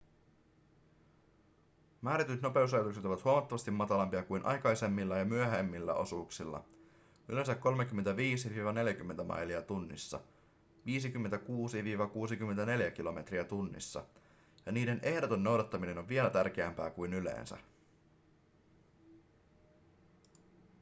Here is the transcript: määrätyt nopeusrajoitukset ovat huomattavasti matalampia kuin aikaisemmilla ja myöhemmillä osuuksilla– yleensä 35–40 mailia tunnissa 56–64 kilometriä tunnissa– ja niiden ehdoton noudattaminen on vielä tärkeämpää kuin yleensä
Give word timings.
määrätyt 2.01 2.41
nopeusrajoitukset 2.41 3.05
ovat 3.05 3.23
huomattavasti 3.23 3.71
matalampia 3.71 4.23
kuin 4.23 4.45
aikaisemmilla 4.45 5.17
ja 5.17 5.25
myöhemmillä 5.25 5.93
osuuksilla– 5.93 6.63
yleensä 7.29 7.55
35–40 9.21 9.27
mailia 9.27 9.61
tunnissa 9.61 10.19
56–64 12.87 12.91
kilometriä 12.91 13.43
tunnissa– 13.43 14.03
ja 14.65 14.71
niiden 14.71 14.99
ehdoton 15.03 15.43
noudattaminen 15.43 15.97
on 15.97 16.07
vielä 16.09 16.29
tärkeämpää 16.29 16.89
kuin 16.89 17.13
yleensä 17.13 17.57